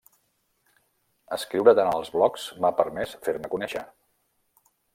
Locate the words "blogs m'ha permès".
2.15-3.13